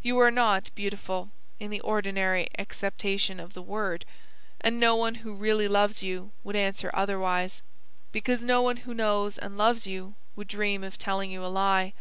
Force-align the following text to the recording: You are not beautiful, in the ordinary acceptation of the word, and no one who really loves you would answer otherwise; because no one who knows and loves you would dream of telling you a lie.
You 0.00 0.18
are 0.20 0.30
not 0.30 0.70
beautiful, 0.74 1.28
in 1.60 1.70
the 1.70 1.82
ordinary 1.82 2.48
acceptation 2.58 3.38
of 3.38 3.52
the 3.52 3.60
word, 3.60 4.06
and 4.62 4.80
no 4.80 4.96
one 4.96 5.16
who 5.16 5.34
really 5.34 5.68
loves 5.68 6.02
you 6.02 6.32
would 6.44 6.56
answer 6.56 6.90
otherwise; 6.94 7.60
because 8.10 8.42
no 8.42 8.62
one 8.62 8.78
who 8.78 8.94
knows 8.94 9.36
and 9.36 9.58
loves 9.58 9.86
you 9.86 10.14
would 10.34 10.48
dream 10.48 10.82
of 10.82 10.96
telling 10.96 11.30
you 11.30 11.44
a 11.44 11.48
lie. 11.52 11.92